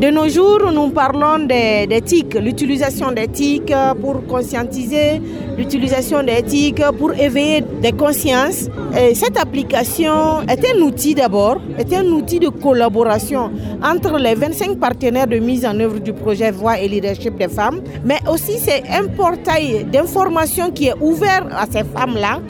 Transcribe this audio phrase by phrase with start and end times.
[0.00, 3.72] De nos jours, nous parlons d'éthique, l'utilisation d'éthique
[4.02, 5.22] pour conscientiser,
[5.56, 8.68] l'utilisation d'éthique pour éveiller des consciences.
[8.94, 13.50] Et cette application est un outil d'abord, est un outil de collaboration
[13.82, 17.80] entre les 25 partenaires de mise en œuvre du projet Voix et Leadership des femmes,
[18.04, 22.40] mais aussi c'est un portail d'information qui est ouvert à ces femmes-là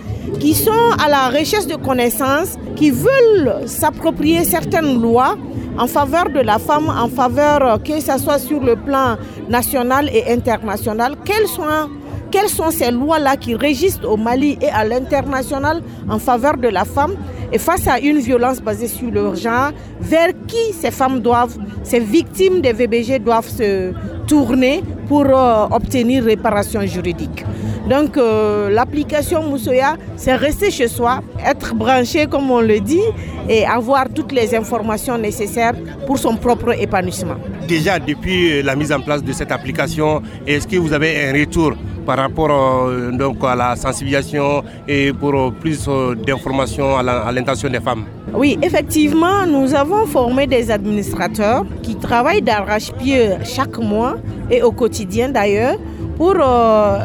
[0.40, 0.72] qui sont
[1.04, 5.36] à la recherche de connaissances, qui veulent s'approprier certaines lois
[5.78, 9.16] en faveur de la femme, en faveur euh, que ce soit sur le plan
[9.48, 16.18] national et international, quelles sont, ces lois-là qui régissent au Mali et à l'international en
[16.18, 17.14] faveur de la femme?
[17.52, 22.00] Et face à une violence basée sur leur genre, vers qui ces femmes doivent, ces
[22.00, 23.92] victimes des VBG doivent se
[24.26, 27.44] tourner pour euh, obtenir réparation juridique.
[27.88, 33.06] Donc euh, l'application Moussoya, c'est rester chez soi, être branché comme on le dit
[33.48, 35.74] et avoir toutes les informations nécessaires
[36.06, 37.36] pour son propre épanouissement.
[37.68, 41.74] Déjà depuis la mise en place de cette application, est-ce que vous avez un retour
[42.04, 42.50] par rapport
[42.88, 45.88] euh, donc, à la sensibilisation et pour plus
[46.24, 48.04] d'informations à l'intention des femmes?
[48.34, 54.16] Oui, effectivement, nous avons formé des administrateurs qui travaillent d'arrache-pied chaque mois
[54.50, 55.76] et au quotidien d'ailleurs
[56.16, 56.98] pour euh,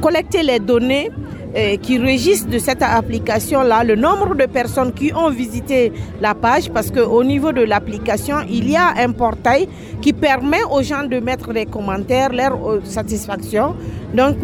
[0.00, 1.10] collecter les données
[1.56, 6.70] euh, qui régissent de cette application-là, le nombre de personnes qui ont visité la page,
[6.70, 9.68] parce qu'au niveau de l'application, il y a un portail
[10.00, 13.74] qui permet aux gens de mettre des commentaires, leur euh, satisfaction.
[14.14, 14.36] Donc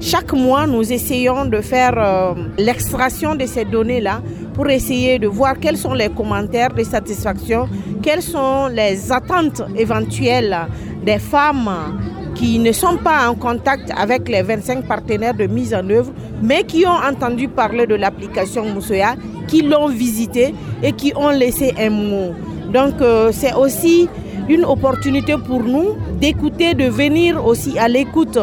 [0.00, 4.20] chaque mois, nous essayons de faire l'extraction de ces données-là
[4.56, 7.68] pour essayer de voir quels sont les commentaires de satisfaction,
[8.02, 10.56] quelles sont les attentes éventuelles
[11.04, 11.70] des femmes
[12.34, 16.10] qui ne sont pas en contact avec les 25 partenaires de mise en œuvre,
[16.42, 19.14] mais qui ont entendu parler de l'application Moussoya,
[19.46, 22.34] qui l'ont visité et qui ont laissé un mot.
[22.72, 24.08] Donc euh, c'est aussi
[24.48, 28.38] une opportunité pour nous d'écouter, de venir aussi à l'écoute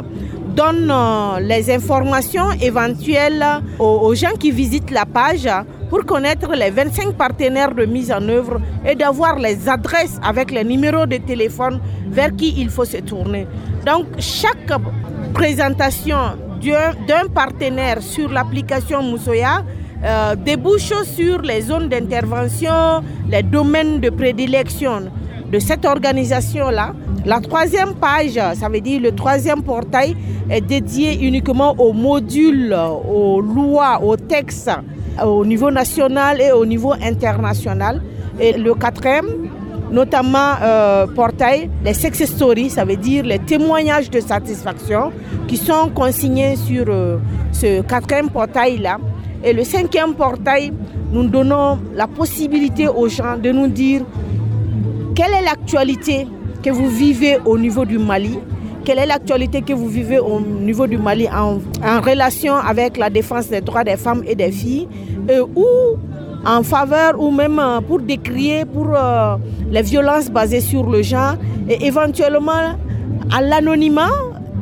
[0.54, 3.46] donne euh, les informations éventuelles
[3.78, 5.48] aux, gens qui visitent la page
[5.88, 10.64] pour connaître les 25 partenaires de mise en œuvre et d'avoir les adresses avec les
[10.64, 13.46] numéros de téléphone vers qui il faut se tourner.
[13.86, 14.72] Donc chaque
[15.32, 16.16] présentation
[17.06, 19.62] d'un partenaire sur l'application Moussoya
[20.04, 25.10] euh, débouche sur les zones d'intervention, les domaines de prédilection
[25.50, 26.94] de cette organisation-là.
[27.24, 30.16] La troisième page, ça veut dire le troisième portail,
[30.50, 32.76] est dédié uniquement aux modules,
[33.08, 34.70] aux lois, aux textes
[35.24, 38.00] au niveau national et au niveau international.
[38.40, 39.26] Et le quatrième,
[39.90, 45.12] notamment euh, portail, les success stories, ça veut dire les témoignages de satisfaction
[45.46, 47.18] qui sont consignés sur euh,
[47.52, 48.98] ce quatrième portail-là.
[49.44, 50.72] Et le cinquième portail,
[51.12, 54.02] nous donnons la possibilité aux gens de nous dire
[55.14, 56.26] quelle est l'actualité
[56.62, 58.38] que vous vivez au niveau du Mali,
[58.88, 61.58] quelle est l'actualité que vous vivez au niveau du Mali en,
[62.00, 64.88] relation avec la défense des droits des femmes et des filles,
[65.54, 65.66] ou
[66.46, 69.36] en faveur ou même euh, pour décrier pour euh,
[69.70, 71.34] les violences basées sur le genre
[71.68, 72.78] et éventuellement
[73.30, 74.08] à l'anonymat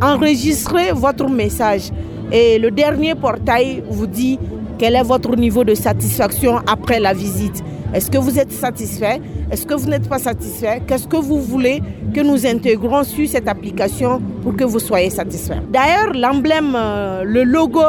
[0.03, 1.93] enregistrer votre message.
[2.33, 4.41] Et le dernier portail vous dit
[4.77, 7.63] quel est votre niveau de satisfaction après la visite.
[7.97, 9.23] Est-ce que vous êtes satisfait?
[9.51, 10.83] Est-ce que vous n'êtes pas satisfait?
[10.87, 11.81] Qu'est-ce que vous voulez
[12.13, 15.63] que nous intégrons sur cette application pour que vous soyez satisfait?
[15.72, 17.81] D'ailleurs, l'emblème, euh, le logo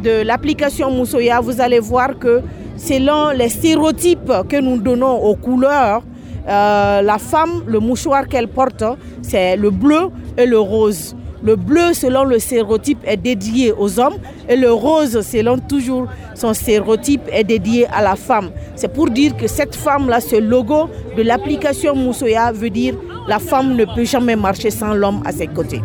[0.00, 2.40] de l'application Moussoya, vous allez voir que
[2.76, 6.02] selon les stéréotypes que nous donnons aux couleurs,
[6.48, 8.84] euh, la femme, le mouchoir qu'elle porte,
[9.22, 11.16] c'est le bleu et le rose.
[11.42, 14.16] Le bleu, selon le stéréotype, est dédié aux hommes
[14.48, 18.50] et le rose, selon toujours son stéréotype, est dédié à la femme.
[18.74, 22.94] C'est pour dire que cette femme-là, ce logo de l'application Moussoya veut dire
[23.28, 25.82] la femme ne peut jamais marcher sans l'homme à ses côtés.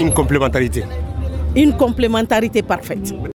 [0.00, 0.84] Une complémentarité.
[1.54, 3.14] Une complémentarité parfaite.